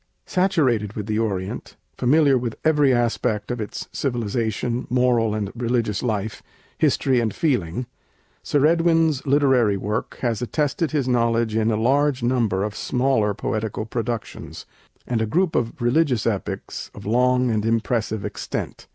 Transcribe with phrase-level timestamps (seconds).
[0.25, 6.41] Saturated with the Orient, familiar with every aspect of its civilization, moral and religious life,
[6.79, 7.85] history and feeling,
[8.41, 13.85] Sir Edwin's literary work has attested his knowledge in a large number of smaller poetical
[13.85, 14.65] productions,
[15.05, 18.87] and a group of religious epics of long and impressive extent.